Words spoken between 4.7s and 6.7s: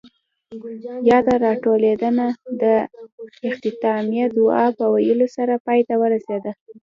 پۀ ويلو سره پای ته ورسېده.